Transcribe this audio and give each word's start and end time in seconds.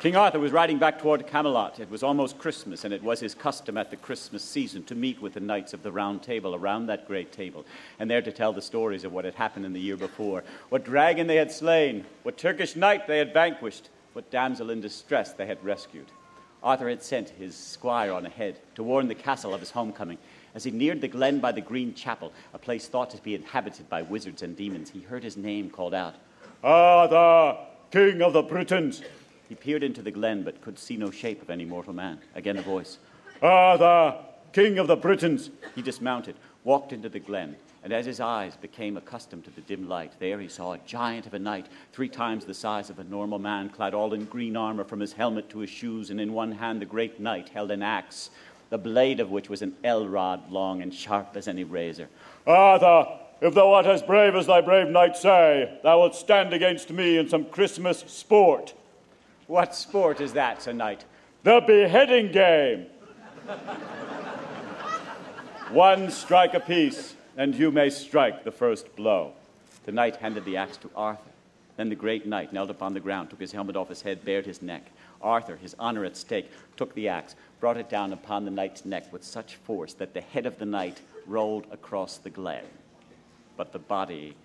King 0.00 0.16
Arthur 0.16 0.40
was 0.40 0.50
riding 0.50 0.78
back 0.78 0.98
toward 0.98 1.26
Camelot. 1.26 1.78
It 1.78 1.90
was 1.90 2.02
almost 2.02 2.38
Christmas, 2.38 2.86
and 2.86 2.94
it 2.94 3.02
was 3.02 3.20
his 3.20 3.34
custom 3.34 3.76
at 3.76 3.90
the 3.90 3.98
Christmas 3.98 4.42
season 4.42 4.82
to 4.84 4.94
meet 4.94 5.20
with 5.20 5.34
the 5.34 5.40
knights 5.40 5.74
of 5.74 5.82
the 5.82 5.92
Round 5.92 6.22
Table 6.22 6.54
around 6.54 6.86
that 6.86 7.06
great 7.06 7.32
table, 7.32 7.66
and 7.98 8.10
there 8.10 8.22
to 8.22 8.32
tell 8.32 8.54
the 8.54 8.62
stories 8.62 9.04
of 9.04 9.12
what 9.12 9.26
had 9.26 9.34
happened 9.34 9.66
in 9.66 9.74
the 9.74 9.80
year 9.80 9.98
before, 9.98 10.42
what 10.70 10.86
dragon 10.86 11.26
they 11.26 11.36
had 11.36 11.52
slain, 11.52 12.06
what 12.22 12.38
Turkish 12.38 12.76
knight 12.76 13.06
they 13.06 13.18
had 13.18 13.34
vanquished, 13.34 13.90
what 14.14 14.30
damsel 14.30 14.70
in 14.70 14.80
distress 14.80 15.34
they 15.34 15.44
had 15.44 15.62
rescued. 15.62 16.06
Arthur 16.62 16.88
had 16.88 17.02
sent 17.02 17.28
his 17.28 17.54
squire 17.54 18.14
on 18.14 18.24
ahead 18.24 18.58
to 18.76 18.82
warn 18.82 19.06
the 19.06 19.14
castle 19.14 19.52
of 19.52 19.60
his 19.60 19.72
homecoming. 19.72 20.16
As 20.54 20.64
he 20.64 20.70
neared 20.70 21.02
the 21.02 21.08
glen 21.08 21.40
by 21.40 21.52
the 21.52 21.60
Green 21.60 21.92
Chapel, 21.92 22.32
a 22.54 22.58
place 22.58 22.88
thought 22.88 23.10
to 23.10 23.22
be 23.22 23.34
inhabited 23.34 23.90
by 23.90 24.00
wizards 24.00 24.40
and 24.40 24.56
demons, 24.56 24.88
he 24.88 25.00
heard 25.00 25.22
his 25.22 25.36
name 25.36 25.68
called 25.68 25.92
out 25.92 26.14
ah, 26.64 27.02
Arthur, 27.02 27.58
King 27.90 28.22
of 28.22 28.32
the 28.32 28.42
Britons! 28.42 29.02
He 29.50 29.56
peered 29.56 29.82
into 29.82 30.00
the 30.00 30.12
glen, 30.12 30.44
but 30.44 30.60
could 30.60 30.78
see 30.78 30.96
no 30.96 31.10
shape 31.10 31.42
of 31.42 31.50
any 31.50 31.64
mortal 31.64 31.92
man. 31.92 32.20
Again 32.36 32.56
a 32.56 32.62
voice. 32.62 32.98
Ah, 33.42 33.72
Arthur, 33.72 34.18
king 34.52 34.78
of 34.78 34.86
the 34.86 34.94
Britons! 34.94 35.50
He 35.74 35.82
dismounted, 35.82 36.36
walked 36.62 36.92
into 36.92 37.08
the 37.08 37.18
glen, 37.18 37.56
and 37.82 37.92
as 37.92 38.06
his 38.06 38.20
eyes 38.20 38.54
became 38.54 38.96
accustomed 38.96 39.42
to 39.46 39.50
the 39.50 39.62
dim 39.62 39.88
light, 39.88 40.12
there 40.20 40.38
he 40.38 40.46
saw 40.46 40.74
a 40.74 40.78
giant 40.86 41.26
of 41.26 41.34
a 41.34 41.38
knight, 41.40 41.66
three 41.92 42.08
times 42.08 42.44
the 42.44 42.54
size 42.54 42.90
of 42.90 43.00
a 43.00 43.04
normal 43.04 43.40
man, 43.40 43.70
clad 43.70 43.92
all 43.92 44.14
in 44.14 44.24
green 44.26 44.56
armor 44.56 44.84
from 44.84 45.00
his 45.00 45.14
helmet 45.14 45.50
to 45.50 45.58
his 45.58 45.70
shoes, 45.70 46.10
and 46.10 46.20
in 46.20 46.32
one 46.32 46.52
hand 46.52 46.80
the 46.80 46.86
great 46.86 47.18
knight 47.18 47.48
held 47.48 47.72
an 47.72 47.82
axe, 47.82 48.30
the 48.68 48.78
blade 48.78 49.18
of 49.18 49.32
which 49.32 49.48
was 49.48 49.62
an 49.62 49.74
ell 49.82 50.06
rod 50.06 50.48
long 50.48 50.80
and 50.80 50.94
sharp 50.94 51.36
as 51.36 51.48
any 51.48 51.64
razor. 51.64 52.08
Ah, 52.46 52.78
Arthur, 52.78 53.18
if 53.40 53.54
thou 53.54 53.72
art 53.72 53.86
as 53.86 54.00
brave 54.00 54.36
as 54.36 54.46
thy 54.46 54.60
brave 54.60 54.90
knights 54.90 55.22
say, 55.22 55.80
thou 55.82 55.98
wilt 55.98 56.14
stand 56.14 56.52
against 56.52 56.90
me 56.90 57.18
in 57.18 57.28
some 57.28 57.46
Christmas 57.46 58.04
sport. 58.06 58.74
What 59.50 59.74
sport 59.74 60.20
is 60.20 60.34
that, 60.34 60.62
Sir 60.62 60.72
Knight? 60.72 61.04
The 61.42 61.60
beheading 61.66 62.30
game. 62.30 62.86
One 65.72 66.08
strike 66.12 66.54
apiece, 66.54 67.16
and 67.36 67.52
you 67.56 67.72
may 67.72 67.90
strike 67.90 68.44
the 68.44 68.52
first 68.52 68.94
blow. 68.94 69.32
The 69.86 69.90
knight 69.90 70.14
handed 70.14 70.44
the 70.44 70.56
axe 70.56 70.76
to 70.76 70.90
Arthur. 70.94 71.32
Then 71.76 71.88
the 71.88 71.96
great 71.96 72.26
knight 72.26 72.52
knelt 72.52 72.70
upon 72.70 72.94
the 72.94 73.00
ground, 73.00 73.30
took 73.30 73.40
his 73.40 73.50
helmet 73.50 73.74
off 73.74 73.88
his 73.88 74.02
head, 74.02 74.24
bared 74.24 74.46
his 74.46 74.62
neck. 74.62 74.84
Arthur, 75.20 75.56
his 75.56 75.74
honor 75.80 76.04
at 76.04 76.16
stake, 76.16 76.48
took 76.76 76.94
the 76.94 77.08
axe, 77.08 77.34
brought 77.58 77.76
it 77.76 77.90
down 77.90 78.12
upon 78.12 78.44
the 78.44 78.52
knight's 78.52 78.84
neck 78.84 79.12
with 79.12 79.24
such 79.24 79.56
force 79.56 79.94
that 79.94 80.14
the 80.14 80.20
head 80.20 80.46
of 80.46 80.60
the 80.60 80.64
knight 80.64 81.00
rolled 81.26 81.66
across 81.72 82.18
the 82.18 82.30
glen. 82.30 82.66
But 83.56 83.72
the 83.72 83.80
body 83.80 84.36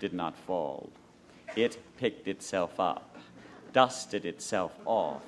did 0.00 0.12
not 0.12 0.36
fall. 0.36 0.90
It 1.54 1.78
picked 1.96 2.26
itself 2.26 2.80
up 2.80 3.07
dusted 3.72 4.24
itself 4.24 4.74
off, 4.84 5.22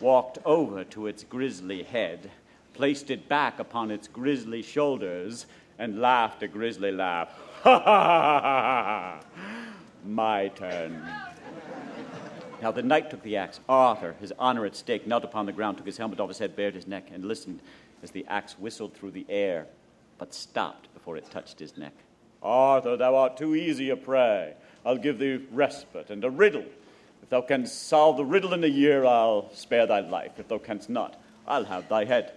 walked 0.00 0.38
over 0.44 0.84
to 0.84 1.06
its 1.06 1.24
grisly 1.24 1.82
head, 1.82 2.30
placed 2.72 3.10
it 3.10 3.28
back 3.28 3.58
upon 3.58 3.90
its 3.90 4.08
grisly 4.08 4.62
shoulders, 4.62 5.46
and 5.78 6.00
laughed 6.00 6.42
a 6.42 6.48
grisly 6.48 6.92
laugh. 6.92 7.28
Ha 7.62 7.78
ha 7.78 8.40
ha 8.40 8.40
ha 8.40 8.82
ha! 8.82 9.20
My 10.04 10.48
turn. 10.48 11.02
Now 12.60 12.70
the 12.70 12.82
knight 12.82 13.10
took 13.10 13.22
the 13.22 13.36
axe. 13.36 13.60
Arthur, 13.68 14.14
his 14.20 14.32
honor 14.38 14.64
at 14.64 14.76
stake, 14.76 15.06
knelt 15.06 15.24
upon 15.24 15.46
the 15.46 15.52
ground, 15.52 15.78
took 15.78 15.86
his 15.86 15.98
helmet 15.98 16.20
off 16.20 16.28
his 16.28 16.38
head, 16.38 16.56
bared 16.56 16.74
his 16.74 16.86
neck, 16.86 17.08
and 17.12 17.24
listened 17.24 17.60
as 18.02 18.10
the 18.10 18.24
axe 18.28 18.58
whistled 18.58 18.94
through 18.94 19.10
the 19.12 19.26
air, 19.28 19.66
but 20.18 20.34
stopped 20.34 20.92
before 20.94 21.16
it 21.16 21.30
touched 21.30 21.58
his 21.58 21.76
neck. 21.76 21.94
Arthur, 22.42 22.96
thou 22.96 23.16
art 23.16 23.36
too 23.36 23.54
easy 23.54 23.90
a 23.90 23.96
prey. 23.96 24.54
I'll 24.84 24.98
give 24.98 25.18
thee 25.18 25.40
respite 25.50 26.10
and 26.10 26.22
a 26.24 26.30
riddle 26.30 26.66
if 27.24 27.30
thou 27.30 27.40
canst 27.40 27.88
solve 27.88 28.18
the 28.18 28.24
riddle 28.24 28.52
in 28.52 28.62
a 28.64 28.66
year, 28.66 29.06
I'll 29.06 29.50
spare 29.54 29.86
thy 29.86 30.00
life. 30.00 30.32
If 30.36 30.48
thou 30.48 30.58
canst 30.58 30.90
not, 30.90 31.18
I'll 31.48 31.64
have 31.64 31.88
thy 31.88 32.04
head. 32.04 32.34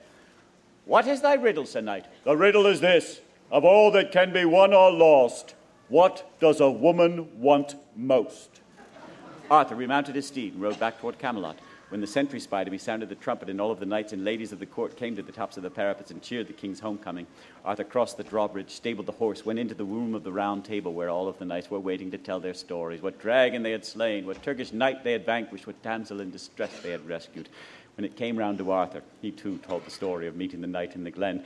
What 0.86 1.06
is 1.08 1.20
thy 1.20 1.34
riddle, 1.34 1.66
Sir 1.66 1.82
Knight? 1.82 2.06
The 2.24 2.38
riddle 2.38 2.66
is 2.66 2.80
this 2.80 3.20
of 3.52 3.66
all 3.66 3.92
that 3.92 4.14
can 4.14 4.32
be 4.32 4.46
won 4.46 4.74
or 4.74 4.90
lost, 4.90 5.56
what 5.90 6.32
does 6.40 6.62
a 6.62 6.72
woman 6.72 7.28
want 7.38 7.76
most? 7.98 8.62
Arthur 9.52 9.76
remounted 9.76 10.16
his 10.16 10.28
steed 10.28 10.54
and 10.54 10.62
rode 10.62 10.80
back 10.80 11.02
toward 11.02 11.20
Camelot. 11.20 11.58
When 11.90 12.02
the 12.02 12.08
sentry 12.08 12.42
spied 12.42 12.68
him, 12.68 12.74
he 12.74 12.80
sounded 12.80 13.08
the 13.08 13.16
trumpet, 13.16 13.50
and 13.50 13.62
all 13.62 13.72
of 13.72 13.80
the 13.80 13.86
knights 13.86 14.12
and 14.12 14.26
ladies 14.26 14.52
of 14.52 14.60
the 14.60 14.66
court 14.66 14.98
came 14.98 15.16
to 15.16 15.22
the 15.22 15.32
tops 15.32 15.56
of 15.56 15.64
the 15.64 15.70
parapets 15.70 16.12
and 16.12 16.22
cheered 16.22 16.48
the 16.48 16.54
king's 16.54 16.82
homecoming. 16.82 17.28
Arthur 17.64 17.86
crossed 17.86 18.18
the 18.18 18.26
drawbridge, 18.26 18.72
stabled 18.72 19.06
the 19.06 19.14
horse, 19.14 19.46
went 19.46 19.58
into 19.58 19.74
the 19.74 19.86
room 19.86 20.14
of 20.14 20.26
the 20.26 20.32
round 20.32 20.66
table 20.66 20.94
where 20.94 21.10
all 21.10 21.30
of 21.30 21.40
the 21.40 21.46
knights 21.46 21.72
were 21.72 21.80
waiting 21.80 22.12
to 22.12 22.18
tell 22.18 22.42
their 22.42 22.54
stories 22.54 23.02
what 23.02 23.20
dragon 23.20 23.64
they 23.64 23.72
had 23.72 23.86
slain, 23.86 24.26
what 24.26 24.44
Turkish 24.44 24.74
knight 24.74 25.06
they 25.06 25.14
had 25.14 25.26
vanquished, 25.26 25.66
what 25.66 25.82
damsel 25.82 26.20
in 26.20 26.30
distress 26.30 26.78
they 26.82 26.92
had 26.92 27.08
rescued. 27.08 27.48
When 27.96 28.04
it 28.04 28.18
came 28.18 28.38
round 28.38 28.58
to 28.58 28.70
Arthur, 28.70 29.02
he 29.22 29.32
too 29.32 29.58
told 29.60 29.86
the 29.86 29.92
story 29.92 30.28
of 30.28 30.36
meeting 30.36 30.60
the 30.60 30.68
knight 30.68 30.94
in 30.94 31.06
the 31.06 31.12
glen. 31.12 31.46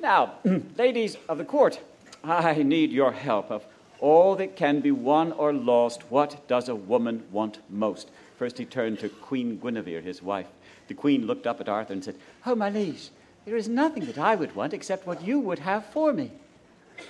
Now, 0.00 0.34
ladies 0.76 1.16
of 1.28 1.38
the 1.38 1.44
court, 1.44 1.78
I 2.24 2.60
need 2.64 2.90
your 2.90 3.12
help. 3.12 3.52
Of 3.52 3.64
all 4.00 4.36
that 4.36 4.56
can 4.56 4.80
be 4.80 4.90
won 4.90 5.32
or 5.32 5.52
lost, 5.52 6.02
what 6.10 6.46
does 6.48 6.68
a 6.68 6.74
woman 6.74 7.24
want 7.30 7.58
most? 7.70 8.10
First, 8.38 8.58
he 8.58 8.64
turned 8.64 8.98
to 9.00 9.08
Queen 9.08 9.58
Guinevere, 9.58 10.02
his 10.02 10.22
wife. 10.22 10.48
The 10.88 10.94
queen 10.94 11.26
looked 11.26 11.46
up 11.46 11.60
at 11.60 11.68
Arthur 11.68 11.94
and 11.94 12.04
said, 12.04 12.16
Oh, 12.44 12.54
my 12.54 12.70
liege, 12.70 13.10
there 13.44 13.56
is 13.56 13.68
nothing 13.68 14.04
that 14.06 14.18
I 14.18 14.34
would 14.34 14.54
want 14.54 14.74
except 14.74 15.06
what 15.06 15.26
you 15.26 15.40
would 15.40 15.60
have 15.60 15.86
for 15.86 16.12
me. 16.12 16.32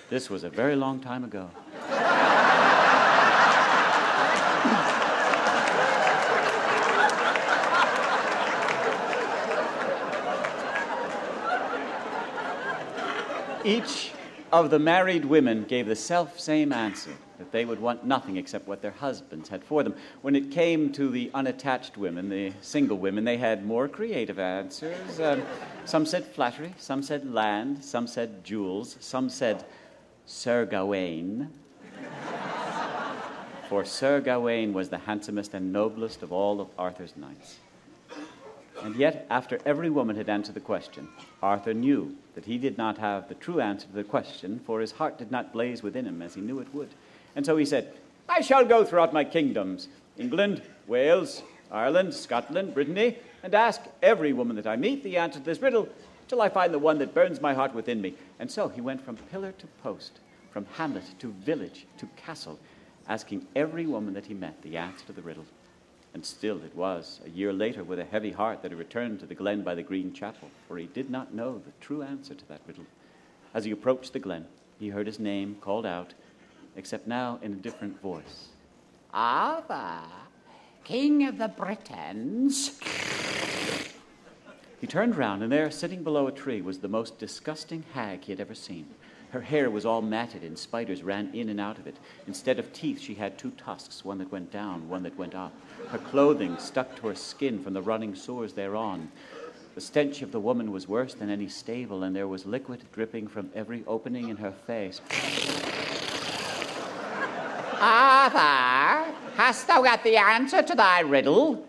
This 0.09 0.31
was 0.31 0.45
a 0.45 0.51
very 0.51 0.77
long 0.77 1.01
time 1.01 1.25
ago. 1.25 1.51
Each 13.65 14.13
of 14.53 14.71
the 14.71 14.79
married 14.79 15.25
women 15.25 15.65
gave 15.65 15.87
the 15.87 15.97
self 15.97 16.39
same 16.39 16.73
answer 16.73 17.13
that 17.39 17.53
they 17.53 17.65
would 17.65 17.81
want 17.81 18.05
nothing 18.05 18.37
except 18.37 18.67
what 18.67 18.81
their 18.81 18.93
husbands 18.93 19.49
had 19.49 19.63
for 19.63 19.83
them. 19.83 19.95
When 20.23 20.35
it 20.35 20.51
came 20.51 20.91
to 20.93 21.11
the 21.11 21.31
unattached 21.35 21.97
women, 21.99 22.29
the 22.29 22.53
single 22.61 22.97
women, 22.97 23.25
they 23.25 23.37
had 23.37 23.67
more 23.67 23.89
creative 23.89 24.39
answers. 24.39 25.21
Um, 25.21 25.43
some 25.85 26.07
said 26.07 26.25
flattery, 26.25 26.75
some 26.79 27.03
said 27.03 27.33
land, 27.33 27.85
some 27.85 28.07
said 28.07 28.43
jewels, 28.45 28.97
some 29.01 29.29
said 29.29 29.65
Sir 30.25 30.65
Gawain. 30.65 31.51
For 33.69 33.85
Sir 33.85 34.21
Gawain 34.21 34.73
was 34.73 34.89
the 34.89 34.99
handsomest 34.99 35.53
and 35.53 35.73
noblest 35.73 36.23
of 36.23 36.33
all 36.33 36.61
of 36.61 36.69
Arthur's 36.79 37.17
knights. 37.17 37.59
And 38.83 38.97
yet, 38.97 39.27
after 39.31 39.59
every 39.65 39.91
woman 39.91 40.17
had 40.17 40.29
answered 40.29 40.55
the 40.55 40.61
question, 40.61 41.09
Arthur 41.43 41.75
knew 41.75 42.17
that 42.35 42.45
he 42.45 42.59
did 42.59 42.77
not 42.79 42.99
have 42.99 43.29
the 43.29 43.35
true 43.35 43.61
answer 43.61 43.87
to 43.87 43.93
the 43.93 44.05
question, 44.05 44.61
for 44.65 44.81
his 44.81 44.93
heart 44.93 45.19
did 45.19 45.31
not 45.31 45.53
blaze 45.53 45.83
within 45.83 46.07
him 46.07 46.23
as 46.23 46.35
he 46.35 46.41
knew 46.41 46.61
it 46.61 46.73
would. 46.75 46.91
And 47.35 47.45
so 47.45 47.57
he 47.57 47.65
said, 47.65 47.93
I 48.29 48.41
shall 48.41 48.65
go 48.65 48.85
throughout 48.85 49.13
my 49.13 49.25
kingdoms 49.25 49.89
England, 50.19 50.63
Wales, 50.87 51.43
Ireland, 51.71 52.15
Scotland, 52.15 52.75
Brittany, 52.75 53.19
and 53.43 53.55
ask 53.55 53.83
every 54.03 54.33
woman 54.33 54.57
that 54.57 54.67
I 54.67 54.77
meet 54.77 55.03
the 55.03 55.17
answer 55.17 55.39
to 55.39 55.45
this 55.45 55.61
riddle 55.61 55.89
till 56.29 56.43
I 56.43 56.49
find 56.49 56.73
the 56.73 56.79
one 56.79 56.99
that 56.99 57.15
burns 57.15 57.41
my 57.41 57.55
heart 57.55 57.75
within 57.75 58.01
me. 58.01 58.15
And 58.39 58.51
so 58.51 58.69
he 58.69 58.81
went 58.81 59.05
from 59.05 59.17
pillar 59.17 59.53
to 59.53 59.67
post, 59.83 60.21
from 60.51 60.67
hamlet 60.77 61.05
to 61.21 61.33
village 61.33 61.87
to 61.99 62.09
castle, 62.17 62.59
asking 63.09 63.47
every 63.55 63.87
woman 63.87 64.15
that 64.15 64.27
he 64.27 64.35
met 64.35 64.61
the 64.63 64.77
answer 64.77 65.07
to 65.07 65.13
the 65.13 65.23
riddle. 65.23 65.45
And 66.17 66.25
still 66.25 66.63
it 66.65 66.75
was, 66.75 67.21
a 67.27 67.29
year 67.29 67.53
later, 67.53 67.85
with 67.85 67.99
a 67.99 68.05
heavy 68.07 68.33
heart, 68.33 68.63
that 68.63 68.71
he 68.71 68.75
returned 68.75 69.21
to 69.21 69.27
the 69.27 69.35
glen 69.35 69.61
by 69.61 69.75
the 69.75 69.83
green 69.83 70.15
chapel, 70.15 70.49
for 70.67 70.79
he 70.79 70.87
did 70.87 71.11
not 71.11 71.35
know 71.35 71.59
the 71.59 71.73
true 71.79 72.01
answer 72.01 72.33
to 72.33 72.49
that 72.49 72.63
riddle. 72.67 72.87
As 73.53 73.67
he 73.67 73.71
approached 73.71 74.15
the 74.15 74.19
glen, 74.19 74.47
he 74.81 74.89
heard 74.89 75.07
his 75.07 75.21
name 75.21 75.59
called 75.61 75.85
out, 75.85 76.15
except 76.75 77.07
now 77.07 77.39
in 77.43 77.53
a 77.53 77.57
different 77.57 78.01
voice 78.01 78.49
Arthur, 79.13 80.05
King 80.85 81.27
of 81.27 81.37
the 81.37 81.49
Britons. 81.49 82.81
He 84.81 84.87
turned 84.87 85.17
round, 85.17 85.43
and 85.43 85.53
there, 85.53 85.71
sitting 85.71 86.03
below 86.03 86.29
a 86.29 86.33
tree, 86.33 86.63
was 86.63 86.79
the 86.79 86.89
most 86.89 87.19
disgusting 87.19 87.85
hag 87.93 88.25
he 88.25 88.33
had 88.33 88.41
ever 88.41 88.55
seen. 88.55 88.87
Her 89.37 89.43
hair 89.43 89.69
was 89.69 89.85
all 89.85 90.01
matted, 90.01 90.45
and 90.45 90.59
spiders 90.59 91.03
ran 91.03 91.29
in 91.35 91.51
and 91.51 91.61
out 91.61 91.77
of 91.77 91.87
it. 91.87 91.97
Instead 92.27 92.59
of 92.59 92.73
teeth, 92.73 92.99
she 92.99 93.13
had 93.13 93.37
two 93.37 93.51
tusks, 93.51 94.03
one 94.03 94.17
that 94.17 94.33
went 94.33 94.51
down, 94.51 94.89
one 94.89 95.03
that 95.03 95.19
went 95.19 95.35
up. 95.35 95.53
Her 95.89 95.99
clothing 95.99 96.57
stuck 96.57 96.97
to 96.97 97.09
her 97.09 97.15
skin 97.15 97.63
from 97.63 97.75
the 97.75 97.83
running 97.83 98.15
sores 98.15 98.55
thereon. 98.55 99.13
The 99.75 99.83
stench 99.83 100.23
of 100.23 100.33
the 100.33 100.41
woman 100.41 100.73
was 100.73 100.89
worse 100.89 101.13
than 101.13 101.29
any 101.29 101.49
stable, 101.49 102.03
and 102.03 102.17
there 102.17 102.27
was 102.27 102.47
liquid 102.47 102.83
dripping 102.93 103.27
from 103.29 103.51
every 103.55 103.85
opening 103.87 104.31
in 104.31 104.39
her 104.39 104.53
face. 104.53 105.03
Arthur, 107.79 109.13
hast 109.37 109.67
thou 109.67 109.83
got 109.83 110.03
the 110.03 110.17
answer 110.17 110.63
to 110.63 110.75
thy 110.75 111.01
riddle? 111.01 111.69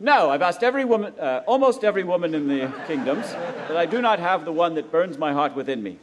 No, 0.00 0.28
I've 0.28 0.42
asked 0.42 0.62
every 0.62 0.84
woman, 0.84 1.14
uh, 1.18 1.44
almost 1.46 1.82
every 1.82 2.04
woman 2.04 2.34
in 2.34 2.46
the 2.46 2.70
kingdoms, 2.86 3.24
but 3.68 3.78
I 3.78 3.86
do 3.86 4.02
not 4.02 4.18
have 4.18 4.44
the 4.44 4.52
one 4.52 4.74
that 4.74 4.92
burns 4.92 5.16
my 5.16 5.32
heart 5.32 5.56
within 5.56 5.82
me. 5.82 5.98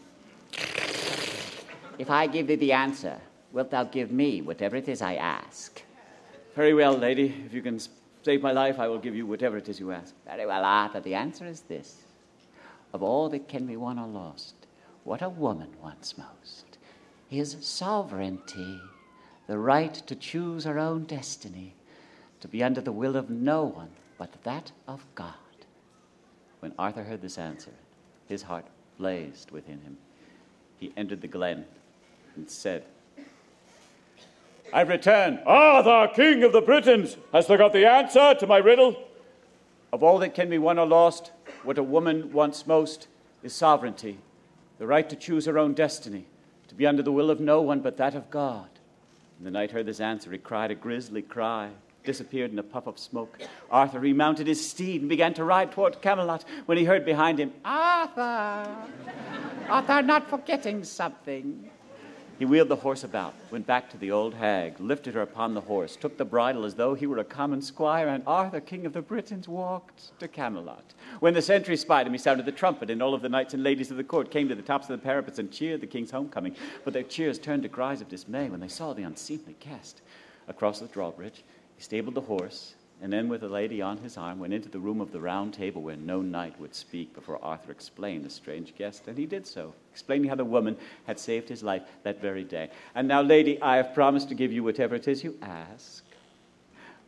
If 2.00 2.10
I 2.10 2.28
give 2.28 2.48
thee 2.48 2.56
the 2.56 2.74
answer, 2.74 3.20
wilt 3.52 3.72
thou 3.72 3.84
give 3.84 4.12
me 4.12 4.42
whatever 4.42 4.76
it 4.76 4.88
is 4.88 5.02
I 5.02 5.16
ask? 5.16 5.82
Very 6.56 6.74
well, 6.74 6.98
lady. 6.98 7.34
If 7.46 7.54
you 7.54 7.62
can 7.62 7.80
save 8.24 8.42
my 8.42 8.52
life, 8.52 8.80
I 8.80 8.88
will 8.88 9.00
give 9.00 9.16
you 9.16 9.26
whatever 9.26 9.58
it 9.58 9.70
is 9.70 9.80
you 9.80 9.92
ask. 9.92 10.14
Very 10.26 10.46
well, 10.46 10.64
Arthur. 10.64 11.00
The 11.00 11.16
answer 11.16 11.46
is 11.46 11.62
this 11.62 12.04
Of 12.94 13.04
all 13.04 13.30
that 13.30 13.48
can 13.48 13.66
be 13.66 13.78
won 13.78 14.00
or 14.00 14.08
lost, 14.08 14.56
what 15.04 15.22
a 15.22 15.30
woman 15.30 15.70
wants 15.82 16.18
most 16.18 16.78
is 17.30 17.58
sovereignty, 17.62 18.80
the 19.48 19.58
right 19.58 19.94
to 19.94 20.16
choose 20.16 20.66
her 20.66 20.78
own 20.78 21.04
destiny, 21.04 21.74
to 22.40 22.48
be 22.48 22.64
under 22.64 22.82
the 22.82 22.92
will 22.92 23.16
of 23.16 23.30
no 23.30 23.64
one 23.64 23.90
but 24.18 24.44
that 24.44 24.72
of 24.88 25.06
God. 25.16 25.34
When 26.60 26.74
Arthur 26.78 27.04
heard 27.04 27.22
this 27.22 27.38
answer, 27.38 27.72
his 28.28 28.44
heart 28.44 28.66
blazed 28.98 29.52
within 29.52 29.82
him. 29.82 29.98
He 30.78 30.94
entered 30.96 31.22
the 31.22 31.28
glen 31.28 31.66
and 32.36 32.50
said, 32.50 32.86
I've 34.74 34.90
returned. 34.90 35.40
Ah, 35.46 35.84
Arthur, 35.84 36.14
king 36.16 36.44
of 36.44 36.52
the 36.52 36.62
Britons, 36.62 37.18
hast 37.32 37.48
thou 37.48 37.58
got 37.58 37.74
the 37.74 37.88
answer 37.88 38.34
to 38.40 38.48
my 38.48 38.58
riddle? 38.58 38.96
Of 39.92 40.02
all 40.02 40.18
that 40.20 40.34
can 40.34 40.50
be 40.50 40.58
won 40.58 40.80
or 40.80 40.88
lost, 40.88 41.32
what 41.64 41.78
a 41.78 41.84
woman 41.84 42.34
wants 42.34 42.66
most 42.66 43.08
is 43.44 43.54
sovereignty, 43.54 44.18
the 44.80 44.88
right 44.88 45.08
to 45.10 45.16
choose 45.16 45.46
her 45.46 45.60
own 45.60 45.74
destiny, 45.74 46.26
to 46.70 46.76
be 46.76 46.88
under 46.88 47.04
the 47.04 47.12
will 47.12 47.30
of 47.30 47.40
no 47.40 47.62
one 47.62 47.82
but 47.82 47.98
that 47.98 48.16
of 48.16 48.32
God. 48.32 48.68
When 49.38 49.46
the 49.46 49.52
knight 49.52 49.72
heard 49.72 49.86
this 49.86 50.00
answer, 50.00 50.32
he 50.32 50.40
cried 50.40 50.72
a 50.72 50.76
grisly 50.76 51.22
cry, 51.22 51.70
disappeared 52.04 52.52
in 52.52 52.58
a 52.58 52.64
puff 52.64 52.88
of 52.88 52.98
smoke. 52.98 53.38
Arthur 53.70 54.00
remounted 54.00 54.48
his 54.48 54.68
steed 54.68 55.02
and 55.02 55.10
began 55.10 55.36
to 55.36 55.44
ride 55.44 55.72
toward 55.72 56.02
Camelot 56.02 56.46
when 56.66 56.80
he 56.80 56.86
heard 56.86 57.06
behind 57.06 57.40
him, 57.40 57.54
Arthur! 57.64 58.76
Art 59.70 59.88
thou 59.88 60.02
not 60.02 60.30
forgetting 60.30 60.84
something? 60.84 61.70
He 62.40 62.46
wheeled 62.46 62.68
the 62.68 62.76
horse 62.76 63.04
about, 63.04 63.36
went 63.52 63.68
back 63.68 63.92
to 63.92 63.98
the 63.98 64.12
old 64.12 64.34
hag, 64.34 64.80
lifted 64.80 65.14
her 65.14 65.22
upon 65.22 65.54
the 65.54 65.62
horse, 65.62 65.96
took 65.96 66.18
the 66.18 66.26
bridle 66.26 66.66
as 66.66 66.76
though 66.76 66.96
he 66.96 67.06
were 67.06 67.20
a 67.20 67.24
common 67.24 67.62
squire, 67.62 68.08
and 68.08 68.24
Arthur, 68.26 68.60
king 68.60 68.86
of 68.86 68.94
the 68.94 69.04
Britons, 69.04 69.48
walked 69.48 70.20
to 70.20 70.28
Camelot. 70.28 70.94
When 71.20 71.36
the 71.36 71.42
sentry 71.44 71.78
spied 71.78 72.08
him, 72.08 72.14
he 72.14 72.20
sounded 72.20 72.48
the 72.48 72.52
trumpet, 72.52 72.90
and 72.90 73.04
all 73.04 73.14
of 73.14 73.22
the 73.22 73.30
knights 73.30 73.54
and 73.54 73.62
ladies 73.62 73.92
of 73.92 73.98
the 73.98 74.04
court 74.04 74.32
came 74.32 74.50
to 74.50 74.56
the 74.56 74.64
tops 74.64 74.90
of 74.90 75.00
the 75.00 75.06
parapets 75.06 75.38
and 75.38 75.52
cheered 75.52 75.82
the 75.82 75.88
king's 75.88 76.12
homecoming. 76.12 76.56
But 76.84 76.94
their 76.94 77.04
cheers 77.04 77.38
turned 77.38 77.64
to 77.64 77.70
cries 77.70 78.02
of 78.02 78.10
dismay 78.10 78.50
when 78.50 78.60
they 78.60 78.68
saw 78.68 78.94
the 78.94 79.04
unseemly 79.04 79.56
guest. 79.60 80.02
Across 80.48 80.80
the 80.80 80.88
drawbridge, 80.88 81.44
he 81.76 81.84
stabled 81.84 82.16
the 82.16 82.22
horse, 82.22 82.74
and 83.04 83.12
then, 83.12 83.28
with 83.28 83.44
a 83.44 83.50
lady 83.50 83.82
on 83.82 83.98
his 83.98 84.16
arm, 84.16 84.40
went 84.40 84.54
into 84.54 84.70
the 84.70 84.80
room 84.80 85.02
of 85.02 85.12
the 85.12 85.20
round 85.20 85.54
table 85.54 85.82
where 85.82 85.98
no 85.98 86.22
knight 86.22 86.58
would 86.58 86.74
speak 86.74 87.14
before 87.14 87.38
Arthur 87.44 87.70
explained 87.70 88.24
the 88.24 88.30
strange 88.30 88.74
guest. 88.78 89.10
And 89.10 89.18
he 89.18 89.26
did 89.26 89.46
so, 89.46 89.74
explaining 89.92 90.30
how 90.30 90.36
the 90.36 90.46
woman 90.46 90.78
had 91.06 91.20
saved 91.20 91.50
his 91.50 91.62
life 91.64 91.82
that 92.04 92.22
very 92.22 92.46
day. 92.46 92.70
And 92.96 93.06
now, 93.06 93.22
lady, 93.22 93.62
I 93.62 93.76
have 93.76 93.94
promised 93.94 94.30
to 94.30 94.36
give 94.36 94.54
you 94.54 94.64
whatever 94.64 94.96
it 94.96 95.10
is 95.10 95.22
you 95.22 95.38
ask. 95.42 96.06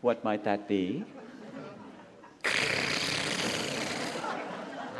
What 0.01 0.21
might 0.21 0.43
that 0.43 0.67
be? 0.67 1.05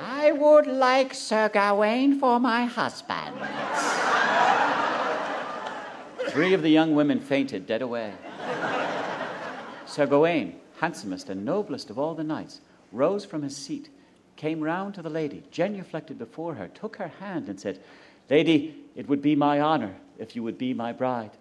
I 0.01 0.31
would 0.31 0.65
like 0.65 1.13
Sir 1.13 1.49
Gawain 1.49 2.17
for 2.21 2.39
my 2.39 2.63
husband. 2.63 3.35
Three 6.29 6.53
of 6.53 6.61
the 6.61 6.69
young 6.69 6.95
women 6.95 7.19
fainted 7.19 7.67
dead 7.67 7.81
away. 7.81 8.13
Sir 9.85 10.07
Gawain, 10.07 10.61
handsomest 10.79 11.29
and 11.29 11.45
noblest 11.45 11.89
of 11.89 11.97
all 11.97 12.15
the 12.15 12.23
knights, 12.23 12.61
rose 12.91 13.25
from 13.25 13.41
his 13.41 13.55
seat, 13.55 13.89
came 14.35 14.61
round 14.61 14.93
to 14.93 15.01
the 15.01 15.09
lady, 15.09 15.43
genuflected 15.51 16.17
before 16.17 16.55
her, 16.55 16.67
took 16.67 16.97
her 16.97 17.07
hand, 17.19 17.47
and 17.49 17.59
said, 17.59 17.79
Lady, 18.29 18.75
it 18.95 19.07
would 19.07 19.21
be 19.21 19.35
my 19.35 19.59
honor 19.59 19.95
if 20.17 20.35
you 20.35 20.43
would 20.43 20.57
be 20.57 20.73
my 20.73 20.91
bride. 20.91 21.31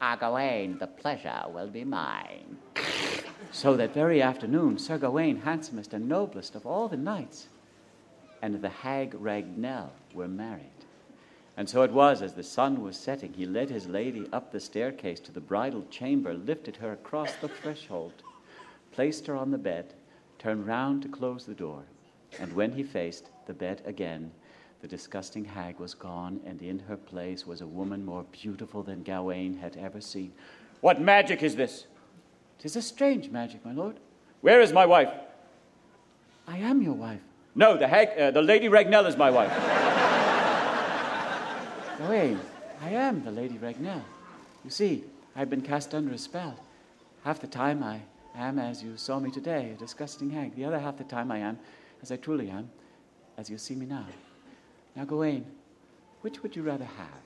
Ah, 0.00 0.16
Gawain, 0.16 0.78
the 0.78 0.86
pleasure 0.86 1.42
will 1.48 1.68
be 1.68 1.84
mine. 1.84 2.58
So 3.50 3.76
that 3.76 3.94
very 3.94 4.20
afternoon, 4.20 4.78
Sir 4.78 4.98
Gawain, 4.98 5.40
handsomest 5.40 5.92
and 5.94 6.08
noblest 6.08 6.54
of 6.54 6.66
all 6.66 6.88
the 6.88 6.96
knights, 6.96 7.48
and 8.42 8.60
the 8.60 8.68
hag 8.68 9.12
Ragnell 9.14 9.90
were 10.12 10.28
married. 10.28 10.66
And 11.56 11.68
so 11.68 11.82
it 11.82 11.92
was, 11.92 12.20
as 12.20 12.34
the 12.34 12.42
sun 12.42 12.82
was 12.82 12.96
setting, 12.96 13.32
he 13.32 13.46
led 13.46 13.70
his 13.70 13.86
lady 13.86 14.28
up 14.32 14.50
the 14.50 14.60
staircase 14.60 15.20
to 15.20 15.32
the 15.32 15.40
bridal 15.40 15.84
chamber, 15.88 16.34
lifted 16.34 16.76
her 16.76 16.92
across 16.92 17.32
the 17.36 17.48
threshold, 17.48 18.12
placed 18.94 19.26
her 19.26 19.34
on 19.34 19.50
the 19.50 19.58
bed, 19.58 19.92
turned 20.38 20.68
round 20.68 21.02
to 21.02 21.08
close 21.08 21.44
the 21.44 21.54
door, 21.54 21.82
and 22.38 22.52
when 22.52 22.70
he 22.70 22.84
faced 22.84 23.28
the 23.46 23.52
bed 23.52 23.82
again, 23.84 24.30
the 24.82 24.86
disgusting 24.86 25.44
hag 25.44 25.80
was 25.80 25.94
gone, 25.94 26.38
and 26.46 26.62
in 26.62 26.78
her 26.78 26.96
place 26.96 27.44
was 27.44 27.60
a 27.60 27.66
woman 27.66 28.04
more 28.04 28.24
beautiful 28.30 28.84
than 28.84 29.02
Gawain 29.02 29.56
had 29.56 29.76
ever 29.76 30.00
seen. 30.00 30.32
What 30.80 31.00
magic 31.00 31.42
is 31.42 31.56
this? 31.56 31.86
Tis 32.60 32.76
a 32.76 32.82
strange 32.82 33.30
magic, 33.30 33.64
my 33.64 33.72
lord. 33.72 33.96
Where 34.42 34.60
is 34.60 34.72
my 34.72 34.86
wife? 34.86 35.10
I 36.46 36.58
am 36.58 36.80
your 36.80 36.94
wife. 36.94 37.22
No, 37.56 37.76
the 37.76 37.88
hag, 37.88 38.16
uh, 38.16 38.30
the 38.30 38.42
lady 38.42 38.68
Ragnell 38.68 39.08
is 39.08 39.16
my 39.16 39.30
wife. 39.30 39.50
Gawain, 41.98 42.38
I 42.80 42.90
am 42.90 43.24
the 43.24 43.32
lady 43.32 43.56
Ragnell. 43.56 44.02
You 44.64 44.70
see, 44.70 45.02
I've 45.34 45.50
been 45.50 45.62
cast 45.62 45.94
under 45.94 46.12
a 46.12 46.18
spell. 46.18 46.60
Half 47.24 47.40
the 47.40 47.48
time 47.48 47.82
I 47.82 48.02
am 48.34 48.58
as 48.58 48.82
you 48.82 48.96
saw 48.96 49.18
me 49.18 49.30
today, 49.30 49.72
a 49.74 49.78
disgusting 49.78 50.30
hag. 50.30 50.54
The 50.56 50.64
other 50.64 50.78
half 50.78 50.96
the 50.96 51.04
time 51.04 51.30
I 51.30 51.38
am 51.38 51.58
as 52.02 52.12
I 52.12 52.16
truly 52.16 52.50
am, 52.50 52.70
as 53.38 53.48
you 53.48 53.58
see 53.58 53.74
me 53.74 53.86
now. 53.86 54.06
Now, 54.96 55.04
Gawain, 55.04 55.46
which 56.20 56.42
would 56.42 56.56
you 56.56 56.62
rather 56.62 56.84
have? 56.84 57.22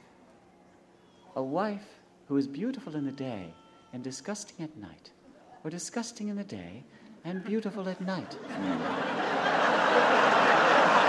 A 1.37 1.43
wife 1.43 2.01
who 2.27 2.37
is 2.37 2.47
beautiful 2.47 2.97
in 2.97 3.05
the 3.05 3.13
day 3.13 3.53
and 3.93 4.03
disgusting 4.03 4.65
at 4.65 4.77
night, 4.77 5.11
or 5.65 5.71
disgusting 5.71 6.29
in 6.29 6.37
the 6.37 6.45
day 6.45 6.85
and 7.25 7.45
beautiful 7.45 7.89
at 7.89 8.01
night? 8.01 8.37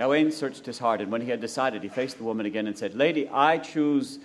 Gawain 0.00 0.32
searched 0.32 0.64
his 0.64 0.78
heart, 0.78 1.02
and 1.02 1.12
when 1.12 1.20
he 1.20 1.28
had 1.28 1.42
decided, 1.42 1.82
he 1.82 1.90
faced 1.90 2.16
the 2.16 2.24
woman 2.24 2.46
again 2.46 2.66
and 2.66 2.78
said, 2.78 2.94
Lady, 2.94 3.28
I 3.28 3.58
choose 3.58 4.18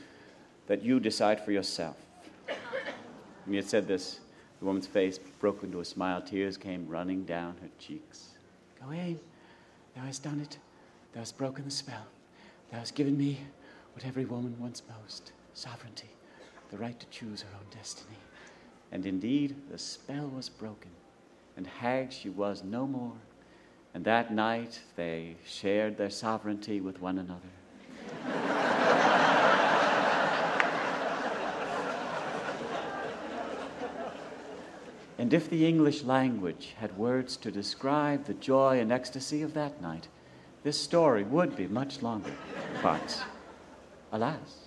that 0.67 0.81
you 0.81 1.01
decide 1.01 1.43
for 1.43 1.51
yourself. 1.51 1.97
When 2.45 3.49
he 3.51 3.55
had 3.57 3.67
said 3.67 3.85
this, 3.85 4.21
the 4.59 4.65
woman's 4.65 4.87
face 4.87 5.17
broke 5.17 5.63
into 5.63 5.81
a 5.81 5.85
smile. 5.85 6.21
Tears 6.21 6.55
came 6.55 6.87
running 6.87 7.25
down 7.25 7.57
her 7.61 7.67
cheeks. 7.77 8.29
Gawain, 8.79 9.19
thou 9.97 10.03
hast 10.03 10.23
done 10.23 10.39
it. 10.39 10.59
Thou 11.11 11.19
hast 11.19 11.37
broken 11.37 11.65
the 11.65 11.71
spell. 11.71 12.05
Thou 12.71 12.77
hast 12.77 12.95
given 12.95 13.17
me 13.17 13.41
what 13.95 14.05
every 14.05 14.23
woman 14.23 14.55
wants 14.57 14.81
most 15.03 15.33
sovereignty, 15.55 16.09
the 16.71 16.77
right 16.77 16.97
to 16.97 17.05
choose 17.07 17.41
her 17.41 17.49
own 17.53 17.65
destiny. 17.77 18.15
And 18.93 19.05
indeed, 19.05 19.57
the 19.69 19.77
spell 19.77 20.29
was 20.29 20.47
broken, 20.47 20.91
and 21.57 21.67
hag 21.67 22.13
she 22.13 22.29
was 22.29 22.63
no 22.63 22.87
more. 22.87 23.17
And 23.95 24.03
that 24.03 24.31
night 24.33 24.81
they 24.97 25.37
shared 25.45 25.95
their 25.95 26.09
sovereignty 26.09 26.81
with 26.81 26.99
one 26.99 27.17
another. 27.17 27.39
and 35.17 35.33
if 35.33 35.49
the 35.49 35.65
English 35.65 36.03
language 36.03 36.75
had 36.77 36.97
words 36.97 37.37
to 37.37 37.49
describe 37.49 38.25
the 38.25 38.33
joy 38.33 38.81
and 38.81 38.91
ecstasy 38.91 39.41
of 39.41 39.53
that 39.53 39.81
night, 39.81 40.09
this 40.63 40.77
story 40.77 41.23
would 41.23 41.55
be 41.55 41.67
much 41.67 42.01
longer. 42.01 42.33
But, 42.83 43.23
alas, 44.11 44.64